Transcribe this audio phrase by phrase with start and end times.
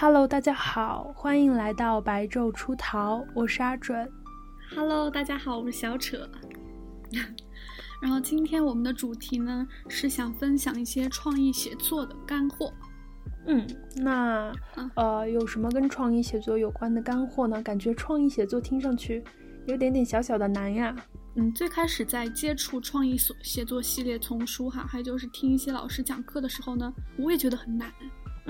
[0.00, 4.10] Hello，大家好，欢迎来到白昼出逃，我是阿准。
[4.74, 6.26] Hello，大家好，我是小扯。
[8.00, 12.72] 然后今天我们的主题呢是想分享一些创意写作的干货。
[13.46, 13.66] 嗯，
[13.96, 14.50] 那
[14.94, 17.62] 呃有什么跟创意写作有关的干货呢？
[17.62, 19.22] 感觉创意写作听上去
[19.66, 20.96] 有点点小小的难呀。
[21.34, 27.92] 嗯，最开始在接触创意所写作系列丛书哈，还有就是听一些老师讲课的时候呢，我也觉得很难。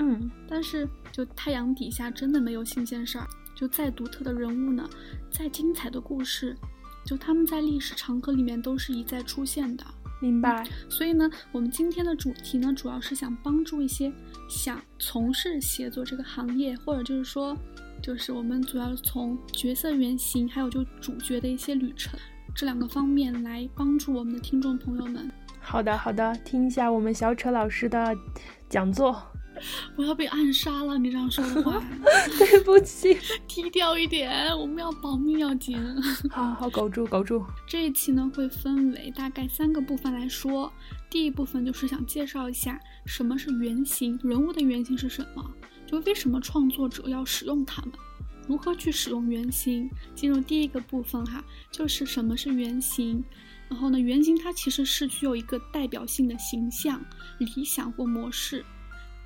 [0.01, 4.89] 嗯，但是就太阳底下真的没有新鲜事儿，就再独特的人物呢，
[5.29, 6.57] 再精彩的故事，
[7.05, 9.85] 就他们在历史长河里面都是一再出现的。
[10.19, 10.67] 明白。
[10.89, 14.11] 所以呢，我们今天的主题呢，主要是想帮助一些
[14.49, 17.55] 想从事写作这个行业，或者就是说，
[18.01, 22.19] 就是我们主要从角色原型，还有就主角的一些旅程。
[22.55, 25.31] 这两个方面来帮助我们的听众朋友们。
[25.59, 28.15] 好的，好的，听一下我们小扯老师的
[28.67, 29.30] 讲座。
[29.95, 30.97] 我要被暗杀了！
[30.97, 31.83] 你这样说的话，
[32.37, 35.77] 对不起， 低调一点，我们要保密要紧。
[36.29, 37.43] 好好苟住，苟住。
[37.67, 40.71] 这一期呢会分为大概三个部分来说。
[41.09, 45.43] 第一部分就是想介绍一下什么是原型，人物的原型是什么，
[45.85, 47.91] 就为什么创作者要使用它们。
[48.47, 49.89] 如何去使用原型？
[50.15, 53.23] 进入第一个部分哈，就是什么是原型。
[53.69, 57.01] 然后呢，原型它其实是具有一个代表性的形象、
[57.39, 58.65] 理想或模式。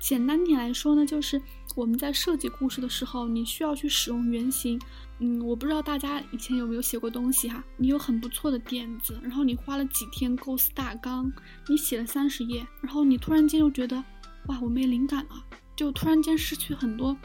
[0.06, 1.42] 简单点来说呢，就是
[1.74, 4.80] 我们在设计故事的时候，你需要去使用原型。
[5.18, 11.28] 嗯，我不知道大家以前有没有写过东西哈，你有很不错的点子，然后你花了几天构思大纲，
[11.66, 13.96] 你写了三十页，然后你突然间又觉得，
[14.46, 17.16] 哇，我没灵感了，就突然间失去很多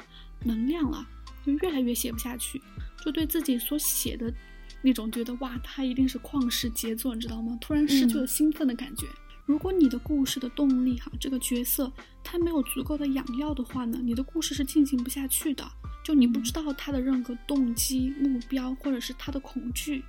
[0.44, 1.08] 能量了。
[1.46, 2.60] 就越来越写不下去，
[3.06, 4.34] 就对自己所写的
[4.82, 7.56] 那种觉得哇，它一定是旷世杰作，你知道吗？
[7.62, 9.06] 突然失去了兴奋的感觉。
[9.46, 11.92] 如果你的故事的动力哈，这个角色
[12.24, 15.70] 他没有足够的养料的话呢，你的故事是进行不下去的。
[16.04, 20.04] 就你不知道他的任何动机、目标，或者是他的恐惧，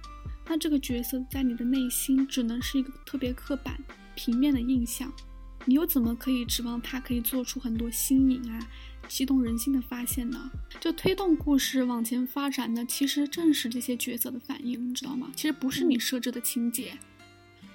[0.47, 3.79] 那这个角色在你的内心只能是一个特别刻板、
[4.15, 5.13] 平面的印象。
[5.65, 8.59] 你又怎么可以指望他可以做出很多新颖啊？
[9.07, 10.51] 激动人心的发现呢？
[10.81, 15.31] 就推动故事往前发展的，其实正是这些角色的反应，你知道吗？
[15.37, 16.99] 其实不是你设置的情节。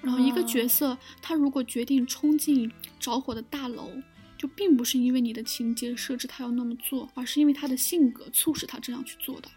[0.08, 3.92] 然后一个角色，他如果决定冲进着火的大楼，
[4.38, 9.50] 就并不是因为你的情节设置他要那么做，而是因为他的性格促使他这样去做的。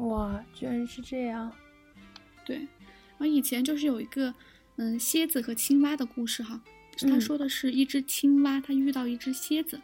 [0.00, 1.52] 哇，居然是这样！
[2.46, 4.32] 对，然后以前就是有一个，
[4.76, 6.58] 嗯，蝎子和青蛙的故事哈。
[7.02, 9.78] 他说的是一只青蛙，它遇到一只蝎子。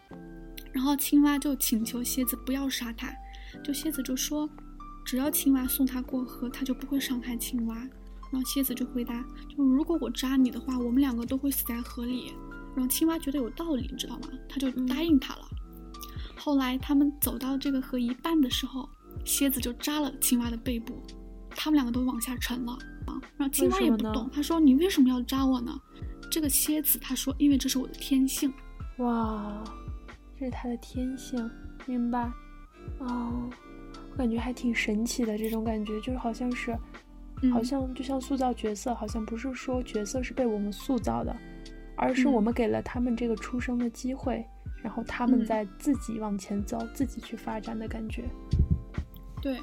[0.72, 3.15] 然后青蛙就请求蝎子不要杀它，
[3.62, 4.49] 就蝎子就说，
[5.04, 7.87] 只要青蛙送它过河，它就不会伤害青蛙。
[8.34, 12.33] 然后蝎子就回答，就如果我扎你的话，我们两个都会死在河里。
[12.75, 14.28] 然后青蛙觉得有道理，你知道吗？
[14.49, 15.43] 他就答应他了。
[16.37, 18.89] 后来他们走到这个河一半的时候，
[19.25, 21.00] 蝎子就扎了青蛙的背部，
[21.50, 22.72] 他们两个都往下沉了
[23.06, 23.15] 啊。
[23.37, 25.81] 然后青蛙也不懂，他说你为什么要扎我呢？
[26.28, 28.53] 这个蝎子他说，因为这是我的天性。
[28.99, 29.62] 哇。
[30.37, 31.49] 这是他的天性，
[31.87, 32.28] 明白？
[32.99, 33.49] 哦，
[34.11, 36.77] 我感觉还挺神奇的，这种感觉就是好像是，
[37.53, 41.37] 好像就像塑造角色，好像不是说角色是被我们塑造的，
[41.97, 44.45] 而是我们给了他们这个出生的机会，
[44.83, 48.25] 然后他们在自己往前走，自己去发展的感觉。
[49.43, 49.59] 对，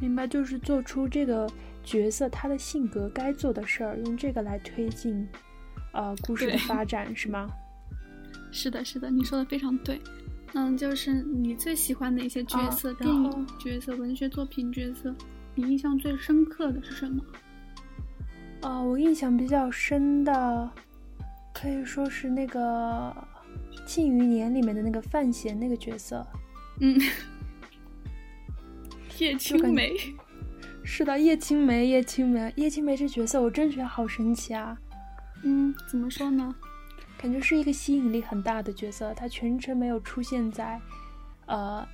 [0.00, 1.48] 明白，就是做出这个
[1.84, 5.26] 角色他的性格该做的事儿，用这个来推进，
[5.92, 7.48] 呃，故事的发 展，是吗？
[8.50, 10.00] 是的，是的，你说的非常对。
[10.54, 15.14] 嗯，就是你最喜欢的一些角色，电影角色、文学作品角色，
[15.58, 17.20] 你印象最深刻的是什么？
[18.60, 20.70] 啊，我印象比较深的，
[21.52, 23.12] 可以说是那个
[23.84, 26.24] 《庆余年》里面的那个范闲那个角色。
[26.78, 26.96] 嗯，
[29.18, 29.96] 叶青梅。
[30.84, 34.78] 是的，叶青梅，叶青梅，叶青梅这角色我真觉得好神奇啊。
[35.42, 36.54] 嗯，怎么说呢？
[37.20, 40.80] 感觉是一个吸引力很大的角色，他全程没有出现在，
[41.46, 41.84] 呃，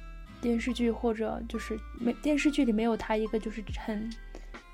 [0.45, 4.13] 电视剧或者就是没电视剧里没有他一个就是很，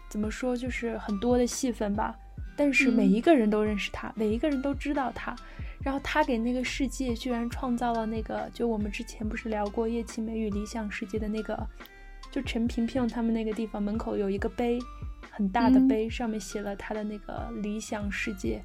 [0.08, 2.12] 怎么说就是很多的戏份吧，
[2.56, 5.32] 但是每一个人都认识他，每一个人都知道他，
[5.80, 11.56] 然后他给那个世界居然创造了那个，就我们之前不是聊过叶青梅与理想世界的那个，
[12.32, 14.76] 就陈萍萍他们那个地方门口有一个碑，
[15.30, 18.60] 很大的碑，上面写了他的那个理想世界。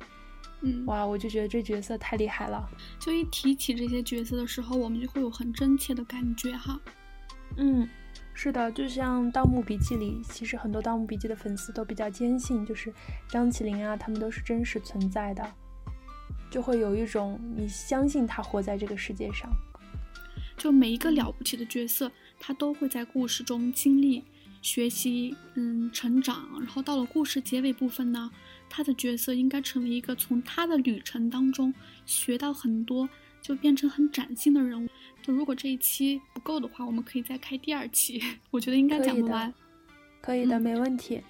[0.65, 2.67] 嗯，哇，我就觉得这角色太厉害了。
[2.99, 6.79] 就一提起这些角色的时候，我们就会有很真切的感觉哈。
[7.57, 7.87] 嗯，
[8.33, 12.91] 是的，就像《盗墓笔记》里，其实很多《盗墓笔记》的粉丝都比较坚信，就是
[13.29, 15.53] 张起灵啊，他们都是真实存在的，
[16.49, 19.49] 就会有一种你相信他活在这个世界上。
[20.57, 24.23] 就每一个了不起的角色，他都会在故事中经历、
[24.61, 28.31] 学习、嗯成长，然后到了故事结尾部分呢，
[28.69, 31.73] 他的角色应该成为一个从他的旅程当中
[32.05, 33.07] 学到很多，
[33.41, 34.87] 就变成很崭新的人物。
[35.21, 38.21] 就如果这一期不够的话，我们可以再开第二期，
[38.51, 39.53] 我觉得应该讲不完。
[40.21, 41.21] 可以的，没问题。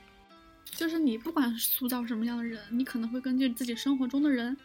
[0.66, 4.56] 就是你不管塑造什么样的人，你可能会根据自己生活中的人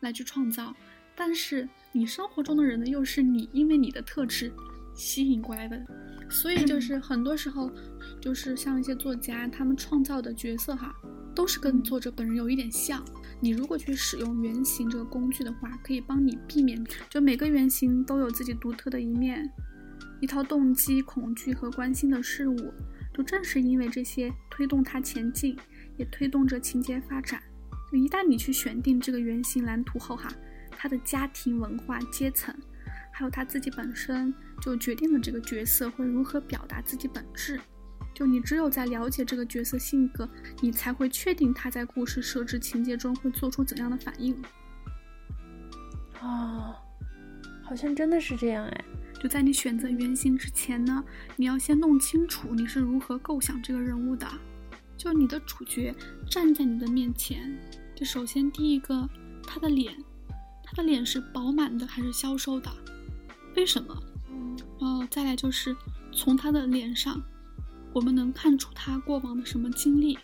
[0.00, 0.74] 来去创造，
[1.14, 4.52] 但是你生活中的人呢，又是你因为你的特质
[4.94, 5.80] 吸引过来的，
[6.28, 7.70] 所以就是很多时候，
[8.20, 10.92] 就是像一些作家他们创造的角色哈，
[11.34, 13.04] 都是跟作者本人有一点像。
[13.40, 19.50] 你如果去使用原型这个工具的话，可以帮你避免，就每个原型都有自己独特的一面，
[20.20, 22.72] 一套动机、恐惧和关心的事物。
[23.14, 25.56] 就正是因为这些推动他前进，
[25.98, 27.42] 也推动着情节发展。
[27.90, 30.32] 就一旦你去选定这个原型蓝图后，哈，
[30.70, 32.54] 他的家庭、文化、阶层，
[33.12, 34.32] 还有他自己本身，
[34.62, 37.60] 就决定了这个角色会如何表达自己本质。
[38.22, 40.28] 就你只有在了解这个角色性格，
[40.60, 44.32] 你才会确定他在故事设置情节中会做出怎样的反应。
[46.20, 46.72] 啊，
[47.64, 48.84] 好像真的是这样哎。
[49.20, 51.02] 就在你选择原型之前呢，
[51.34, 54.24] 你要先弄清楚你是如何构想这个人物的。
[54.96, 55.92] 就你的主角
[56.30, 57.58] 站在你的面前，
[57.96, 59.08] 就首先第一个，
[59.44, 59.92] 他的脸，
[60.62, 62.70] 他的脸是饱满的还是消瘦的？
[63.56, 64.00] 为什么？
[64.80, 65.74] 然后再来就是
[66.12, 67.20] 从他的脸上，
[67.92, 70.18] 我们能看出他过往的什么经历，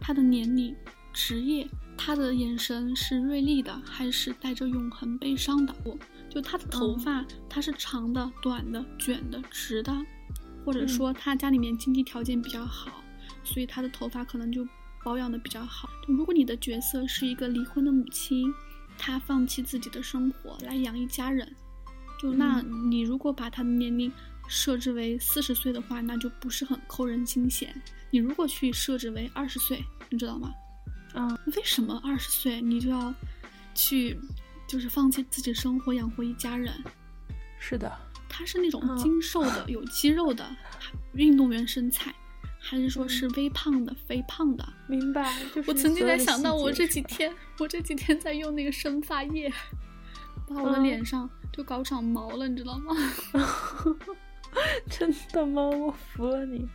[0.00, 0.74] 他的年龄、
[1.12, 5.74] 职业，他的眼神是锐利的还是带着永恒悲伤的？
[5.84, 5.96] 我。
[6.28, 9.94] 就他的头发，他是长的、短的、卷的、直的，
[10.64, 13.04] 或者说他家里面经济条件比较好，
[13.44, 14.66] 所以他的头发可能就
[15.04, 15.90] 保养的比较好。
[16.06, 18.50] 就如果你的角色是一个离婚的母亲，
[18.96, 21.46] 她放弃自己的生活来养一家人，
[22.22, 24.10] 就那你如果把他的年龄
[24.46, 27.74] 设置为四十岁的话，那就不是很扣人心弦。
[28.10, 30.52] 你如果去设置为二十岁，你知道吗？
[31.12, 33.12] 啊，为什么二十岁你就要
[33.74, 34.16] 去？
[34.68, 36.72] 就是放弃自己生活养活一家人，
[37.58, 37.92] 是的。
[38.26, 40.48] 他是那种精瘦的、 有肌肉的
[41.12, 42.14] 运动员身材，
[42.58, 44.66] 还是说是微胖的、肥胖的？
[44.88, 45.30] 明白。
[45.66, 49.52] 我曾经在想到，我这几天，我这几天在用那个生发液，
[50.48, 52.94] 把我的脸上就搞长毛了，你知道吗？
[54.88, 55.62] 真的吗？
[55.62, 56.68] 我服了你。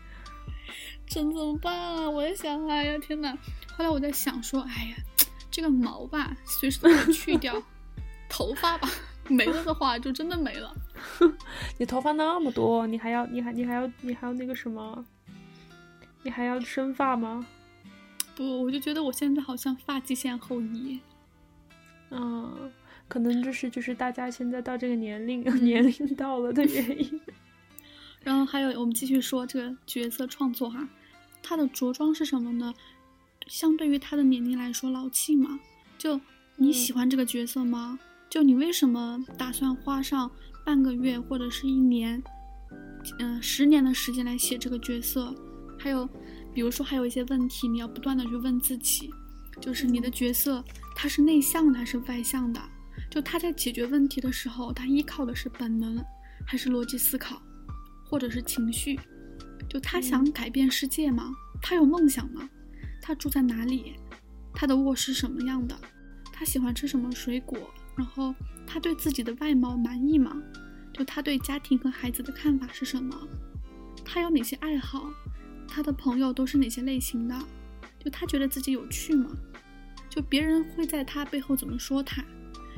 [1.06, 2.10] 这怎么办啊？
[2.10, 3.31] 我在想，哎呀天哪！
[3.75, 4.96] 后来我在想说，哎呀，
[5.50, 7.62] 这个毛吧，随时都能去掉。
[8.30, 8.90] 头发吧，
[9.30, 10.75] 没了的话就真的没了。
[11.78, 15.06] 你头发那么多，你还要你还你还要你还要那个什么？
[16.24, 17.46] 你还要生发吗？
[18.36, 21.00] 不，我就觉得我现在好像发际线后移。
[22.10, 22.72] 嗯，
[23.07, 27.21] 可能就是就是大家现在到这个年龄 年龄到了的原因。
[28.24, 30.88] 然后还有，我们继续说这个角色创作哈，
[31.42, 32.74] 他的着装是什么呢？
[33.48, 35.59] 相对于他的年龄来说，老气嘛。
[35.98, 36.19] 就
[36.57, 37.98] 你喜欢这个角色吗？
[38.30, 40.30] 就你为什么打算花上
[40.65, 42.21] 半个月或者是一年，
[43.19, 45.33] 嗯，十年的时间来写这个角色？
[45.80, 46.06] 还有，
[46.54, 49.09] 比如说还有一些问题，你要不断的去问自己，
[49.62, 50.62] 就是你的角色
[50.94, 52.59] 他是内向的还是外向的？
[53.09, 56.04] 就他在解决问题的时候，他依靠的是本能，
[56.45, 57.42] 还是逻辑思考，
[58.06, 58.99] 或者是情绪？
[59.69, 61.31] 就他想改变世界吗？
[61.61, 62.49] 他有梦想吗？
[63.02, 63.95] 他住在哪里？
[64.54, 65.78] 他的卧室什么样的？
[66.31, 67.57] 他喜欢吃什么水果？
[67.95, 68.33] 然后
[68.66, 70.42] 他对自己的外貌满意吗？
[70.94, 73.16] 就他对家庭和孩子的看法是什么？
[74.06, 75.09] 他有哪些爱好？
[75.68, 77.35] 他的朋友都是哪些类型的？
[77.99, 79.30] 就他觉得自己有趣吗？
[80.09, 82.23] 就别人会在他背后怎么说他？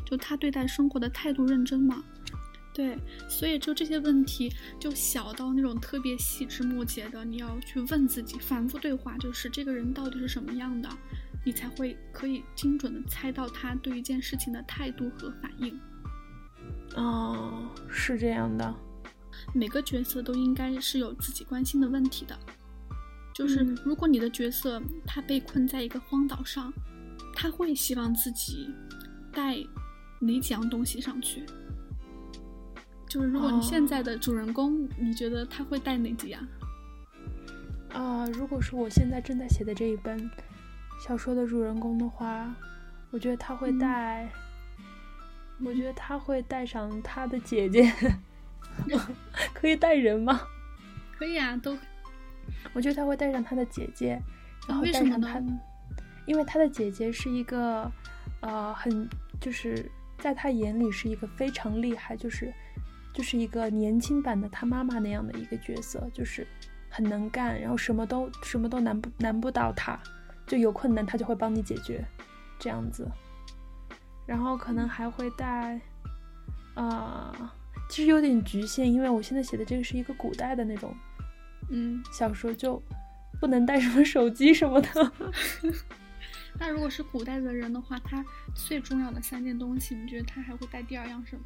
[0.09, 2.03] 就他对待生活的态度认真吗？
[2.73, 2.97] 对，
[3.27, 10.89] 所以就这些问题，就小到那种特别细枝末节的，你要去问自己，反复对话，就是这个人到底是什么样的？
[11.45, 15.79] 你才会可以精准的猜到他对一件事情的态度和反应。
[16.95, 18.73] 哦，是这样的。
[19.53, 22.37] 每个角色都应该是有自己关心的问题的。
[23.33, 26.73] 就是如果你的角色他被困在一个荒岛上，
[27.33, 28.69] 他会希望自己
[29.31, 29.57] 带
[30.19, 31.45] 哪几样东西上去？
[33.07, 36.47] 就是如果你现在的主人公，你觉得他会带哪几样？
[37.91, 40.29] 啊，如果是我现在正在写的这一本。
[40.99, 42.53] 小说的主人公的话，
[43.09, 44.29] 我觉得他会带，
[45.63, 47.89] 我觉得他会带上他的姐姐，
[49.55, 50.41] 可以带人吗？
[51.17, 51.77] 可以啊，都。
[52.73, 54.21] 我觉得他会带上他的姐姐，
[54.67, 55.41] 然后带上他，
[56.25, 57.89] 因为他的姐姐是一个，
[58.41, 59.07] 呃，很
[59.39, 62.53] 就是在他眼里是一个非常厉害，就是
[63.13, 66.45] 就是一个年轻版的他妈妈那样的一个角色，就是
[66.89, 69.99] 很能干，然后什么都什么都难不难不倒他，
[70.45, 72.05] 就有困难他就会帮你解决，
[72.59, 73.09] 这样子。
[74.25, 75.79] 然后可能还会带，
[76.75, 77.53] 啊，
[77.89, 80.95] 其实有点局限，因为我现在写的这个是一个古代的那种，
[81.71, 82.79] 嗯，小说就
[83.39, 85.11] 不能带什么手机什么的。
[86.57, 88.25] 那如果是古代的人的话，他
[88.55, 91.43] 最重要的三件东西，你觉得他还会带第二样什么？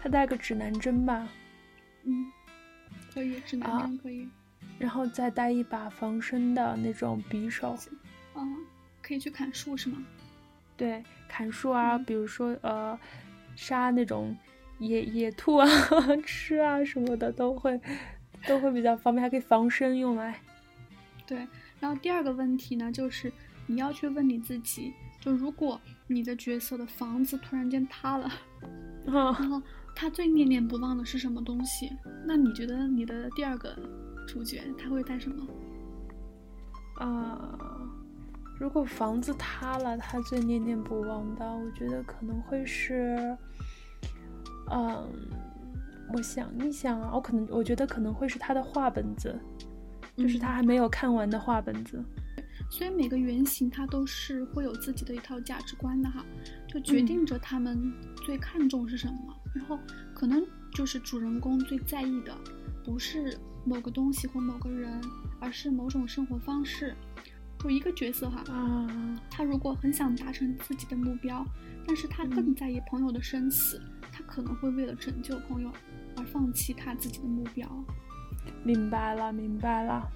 [0.00, 1.28] 他带个指南针吧，
[2.04, 2.30] 嗯，
[3.12, 4.28] 可以，指南针可以。
[4.78, 7.76] 然后再带一把防身的那种匕首。
[8.34, 8.56] 嗯，
[9.02, 10.04] 可以去砍树是吗？
[10.76, 12.98] 对，砍树啊，比如说呃，
[13.56, 14.36] 杀那种
[14.78, 15.66] 野野兔啊，
[16.26, 17.80] 吃啊什么的都会
[18.46, 20.40] 都会比较方便，还可以防身用来。
[21.26, 21.38] 对，
[21.80, 23.32] 然后第二个问题呢，就是
[23.66, 28.30] 你要去问你自己，就如果你的角色的房子突然间塌了，
[29.06, 29.60] 然后
[29.94, 31.90] 他最念念不忘的是什么东西？
[32.26, 33.76] 那你觉得你的第二个
[34.26, 35.46] 主角他会带什么？
[36.96, 37.58] 啊。
[38.56, 43.36] 如果房子塌了，他最念念不忘的，我觉得可能会是，
[44.70, 45.04] 嗯，
[46.12, 49.36] 我想一想啊，我可能我觉得可能会是他的画本子，
[50.16, 52.00] 就是他还没有看完的画本子。
[52.76, 56.26] 所以每个原型他都是会有自己的一套价值观的哈，
[56.66, 57.92] 就决定着他们
[58.26, 59.14] 最看重是什么。
[59.54, 59.78] 然后
[60.12, 62.36] 可能就是主人公最在意的，
[62.84, 65.00] 不是某个东西或某个人，
[65.38, 66.96] 而是某种生活方式。
[67.60, 71.46] 就一个角色哈，啊，他如果很想达成自己的目标，
[71.86, 75.70] 但是他更在意朋友的生死，他可能会为了拯救朋友
[76.16, 77.70] 而放弃他自己的目标。
[78.64, 80.10] 明白了，明白了。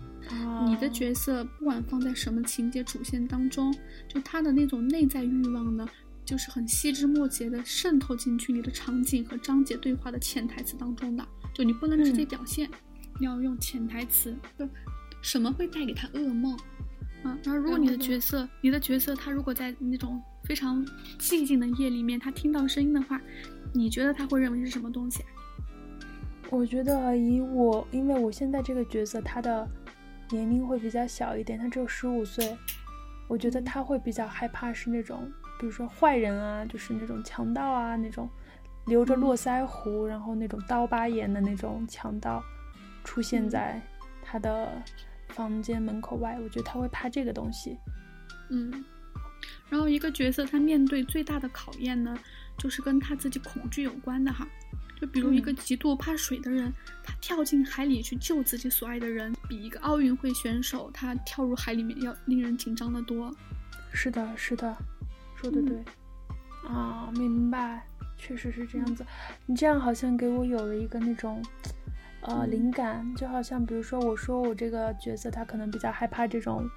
[0.67, 3.75] 你的角色不管放在什么情节主线当中，
[4.07, 5.89] 就他的那种内在欲望呢，
[6.25, 11.27] 就是很细枝末节的渗透进去你的场景和章节对话的潜台词当中的。
[11.55, 12.69] 就你不能直接表现，
[13.19, 14.37] 你要用潜台词。
[14.59, 14.69] 就
[15.23, 16.57] 什么会带给他噩梦？
[17.25, 20.87] 嗯，然后如果你的角色，你的角色他如果在那种非常
[21.19, 23.21] 寂静的夜里面，他听到声音的话，
[23.73, 25.25] 你觉得他会认为是什么东西？
[26.51, 29.69] 我觉得以我，因为我现在这个角色他的
[30.31, 32.57] 年龄会比较小一点，他只有十五岁，
[33.29, 38.29] 我觉得他会比较害怕是那种，比如说坏人啊，就是那种强盗啊，那种
[38.87, 42.43] 留着络腮胡，然后那种刀疤眼的那种强盗
[43.05, 43.81] 出现在
[44.23, 44.83] 他的。
[45.35, 47.77] 房间门口外，我觉得他会怕这个东西。
[48.49, 48.83] 嗯，
[49.69, 52.19] 然后一个角色他面对最大的考验呢，
[52.57, 54.49] 就是跟他自己恐惧有关的哈。
[54.99, 56.73] 就比如一个极度怕水的人，
[57.05, 63.33] 他跳进海里去救自己所爱的人，比一个奥运会选手他跳入海里面要令人紧张的多。
[63.93, 64.77] 是的，是的，
[65.37, 65.77] 说的对。
[66.67, 67.87] 啊，明白，
[68.17, 69.07] 确实是这样子。
[69.47, 71.41] 你这样好像给我有了一个那种。
[72.21, 76.69] 呃，灵感就好像，比如说，我说我这个角色他可能比较害怕这种，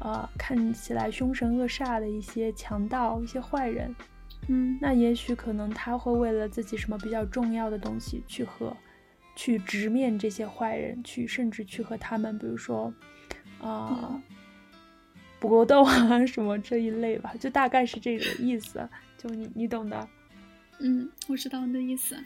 [0.00, 3.94] 呃，看起来凶神恶煞的一些强盗、一些坏人，
[4.48, 8.76] 嗯，那也许可能他会为了自己什么比较重要的东西去和，
[9.36, 12.92] 去直面这些坏人，去甚至去和他们，比如说，
[13.60, 14.20] 啊，
[15.38, 18.88] 搏斗啊什么这一类吧，就大概是这个意思，
[19.18, 20.08] 就你你懂的，
[20.80, 22.16] 嗯，我知道你的意思。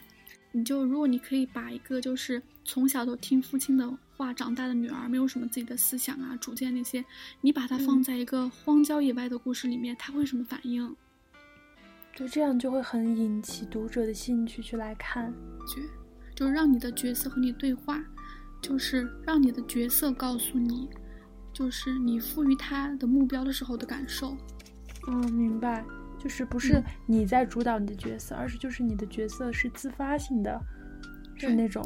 [0.55, 7.03] 你就如果你可以把一个就是从小都听父亲的话长大的女儿，没有什么自己的思想啊、主见那些，
[7.41, 10.95] 你把她放在一个荒郊野外的故事里面，她会什么反应？
[12.15, 15.33] 就这样就会很引起读者的兴趣去来看，
[15.67, 18.03] 就就让你的角色和你对话，
[18.61, 20.87] 就是让你的角色告诉你，
[21.51, 24.37] 就是你赋予他的目标的时候的感受。
[25.07, 25.83] 嗯，明白。
[26.19, 30.57] 就是不是你在主导你的角色，而是就是你的角色是自发性的，
[31.35, 31.83] 是那种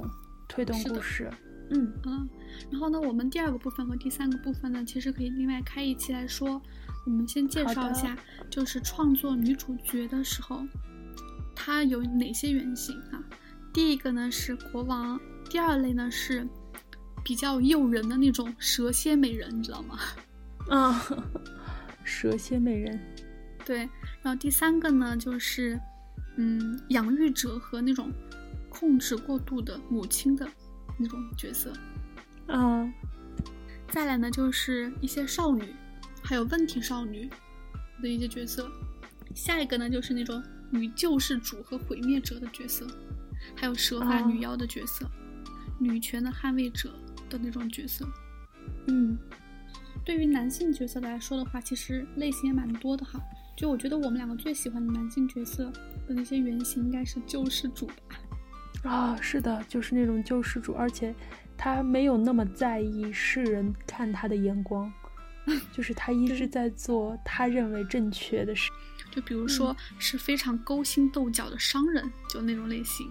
[0.47, 1.27] 推动故事。
[1.71, 2.29] 嗯嗯。
[2.69, 6.61] 然后呢，我们第二个部分和第三个部分呢，其实可以另外开一期来说。
[7.07, 8.17] 我们先介绍一下，
[8.49, 10.61] 就是创作女主角的时候，
[11.55, 13.23] 她有哪些原型啊？
[13.71, 15.17] 第一个呢是国王，
[15.49, 16.45] 第二类呢是
[17.23, 19.97] 比较诱人的那种蛇蝎美人，你知道吗？
[20.67, 21.01] 啊，
[22.03, 22.99] 蛇蝎美人。
[23.65, 23.77] 对，
[24.21, 25.79] 然后第三个呢，就是，
[26.35, 28.11] 嗯，养育者和那种
[28.69, 30.45] 控制过度的母亲的
[30.97, 31.71] 那种角色，
[32.47, 32.91] 嗯，
[33.89, 35.73] 再来呢，就是一些少女，
[36.27, 37.29] 还有问题少女
[38.01, 38.69] 的一些角色，
[39.33, 42.85] 下一个呢，就是那种女救世主和毁灭者的角色，
[43.55, 45.09] 还有蛇发女妖的角色，
[45.79, 46.93] 女权的捍卫者
[47.29, 48.05] 的那种角色，
[48.87, 49.17] 嗯，
[50.03, 53.21] 对于男性角色来说的话，其实类型也蛮多的哈。
[53.55, 55.71] 就我觉得我们两个最喜欢的男性角色
[56.05, 57.93] 的那些原型应该是救世主吧，
[58.83, 61.15] 啊，是的，就是那种救世主，而且
[61.55, 64.91] 他没有那么在意世人看他的眼光，
[65.71, 68.69] 就是他一直在做他认为正确的事。
[69.09, 73.09] 就比如说是非常勾心斗角的商人，就那种类型，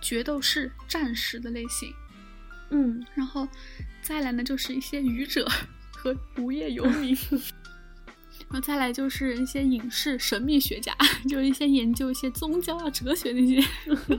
[0.00, 1.92] 决斗士、战士的类型。
[2.70, 3.46] 嗯，然后
[4.00, 5.46] 再来呢，就是一些愚者
[5.92, 7.14] 和无业游民。
[8.48, 10.94] 然后再来就是一些影视、神秘学家，
[11.28, 13.68] 就是一些研究一些宗教啊、哲学那些。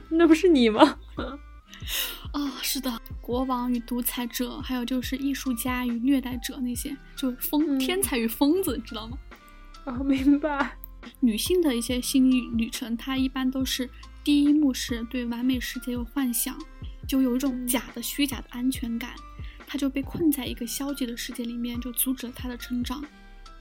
[0.10, 1.00] 那不是你吗？
[2.34, 9.17] 啊，是的，国王与独裁者，还有就是艺术家与虐待者那些，就疯天才与疯子，知道吗？
[9.86, 10.77] 啊，明白。
[11.22, 13.89] 女性的一些心理旅程，它一般都是
[14.24, 16.58] 第一幕是对完美世界有幻想，
[17.08, 19.12] 就有一种假的、虚假的安全感，
[19.65, 23.01] 她就被困在一个消极的世界里面，就阻止了她的成长。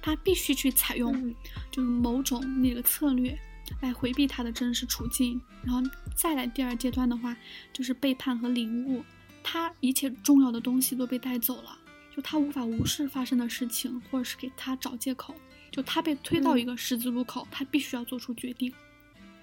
[0.03, 1.33] 她必须去采用，
[1.71, 3.39] 就是某种那个策略，
[3.81, 5.81] 来回避他的真实处境，然后
[6.15, 7.37] 再来第二阶段的话，
[7.73, 9.05] 就是背叛和领悟，
[9.43, 11.79] 他一切重要的东西都被带走了，
[12.15, 15.35] 就他无法无视发生的事情，或者是给他找借口，
[15.71, 18.73] 就他被推到一个十字路口，他必须要做出决定，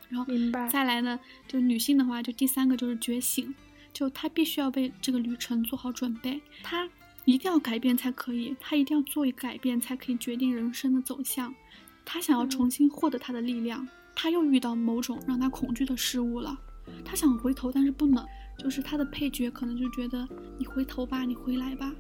[0.10, 0.68] 然后明白。
[0.70, 3.54] 再来呢，就女性的话，就第三个就是觉醒，
[3.92, 6.90] 就她必须要为这个旅程做好准备，她。
[7.26, 11.56] 一定要改变才可以，他一定要做一改变才可以决定人生的走向。
[12.04, 16.58] 他想要重新获得他的力量，他又遇到某种让他恐惧的事物了。
[17.04, 18.26] 他想回头，但是不能。
[18.60, 20.28] 就是他的配角可能就觉得
[20.60, 21.92] 你回头吧，你回来吧。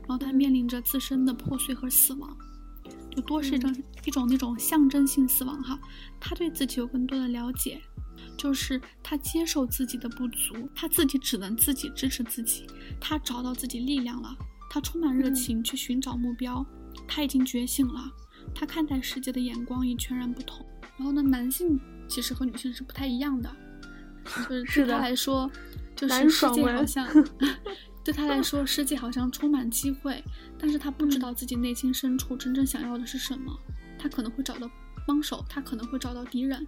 [0.00, 2.36] 然后他面临着自身的破碎和死亡，
[3.14, 5.78] 就多是一种一种那种象征性死亡哈。
[6.18, 7.80] 他对自己有更多的了解，
[8.36, 12.66] 就是他接受自己的不足，他自己只能自己支持自己，
[13.00, 14.36] 他找到自己力量了。
[14.68, 16.66] 他充满热情去寻找目标，
[17.06, 18.10] 他已经觉醒了，
[18.52, 20.66] 他看待世界的眼光也全然不同。
[20.96, 23.50] 然后呢，男性其实和女性是不太一样的，
[24.48, 25.50] 就是对他来说，
[25.96, 27.08] 就是世界好像
[28.04, 30.22] 对他来说世界好像充满机会，
[30.58, 33.52] 但是他不知道自己内心深处真正想要的是什么。
[33.98, 34.70] 他可能会找到
[35.06, 36.66] 帮手，他可能会找到敌人，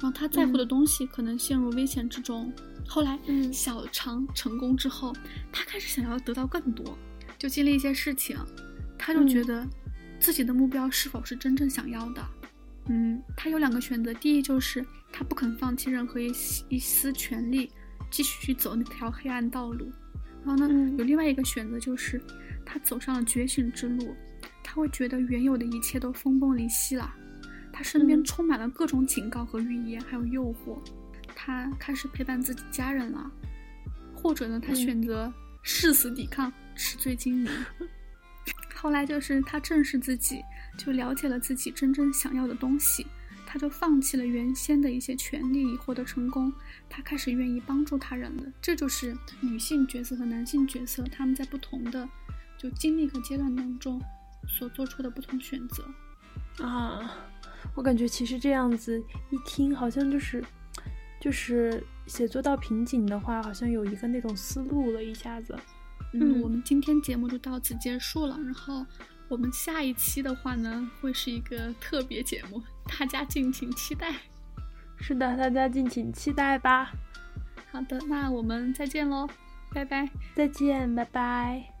[0.00, 2.52] 然后他在乎的东西可能陷入危险之中。
[2.88, 3.16] 后来，
[3.52, 5.14] 小常成功之后，
[5.52, 6.98] 他开始想要得到更多。
[7.38, 8.36] 就经历一些事情，
[8.98, 9.64] 他就觉得
[10.18, 12.20] 自己的目标是否是真正想要的。
[12.20, 12.39] 嗯，
[13.36, 16.32] 他有两个选择，第一就是他不肯放弃任何一
[16.68, 17.70] 一丝权利，
[18.10, 19.90] 继续去走那条黑暗道路。
[20.44, 22.20] 然后呢，有另外一个选择就是
[22.64, 24.14] 他走上了觉醒之路，
[24.62, 27.12] 他会觉得原有的一切都分崩离析了，
[27.72, 30.78] 他身边充满了各种警告和预言，还有诱惑，
[31.34, 33.30] 他开始陪伴自己家人了，
[34.14, 36.52] 或者呢，他选择誓死抵抗。
[36.74, 37.50] 纸醉金迷。
[38.74, 40.40] 后来就是他正视自己，
[40.76, 43.06] 就了解了自己真正想要的东西，
[43.46, 46.52] 他就放弃了原先的一些权利以获得成功，
[46.88, 48.44] 他开始愿意帮助他人了。
[48.62, 52.08] 这就是女性角色和男性角色他们在不同的
[52.58, 54.00] 就经历和阶段当中
[54.48, 55.84] 所做出的不同选择。
[56.64, 57.16] 啊，
[57.74, 60.44] 我感觉其实这样子一听，好像就是
[61.20, 65.56] 就是写作到瓶颈的话，好像有一个那种思路了，一下子。
[66.12, 68.38] 嗯，我们今天节目就到此结束了。
[68.44, 68.84] 然后
[69.30, 72.60] 我们下一期的话呢，会是一个特别节目，
[72.98, 74.12] 大家敬请期待。
[74.98, 76.90] 是的，大家敬请期待吧。
[77.70, 79.28] 好的，那我们再见喽，
[79.72, 80.10] 拜拜。
[80.34, 81.79] 再见，拜拜。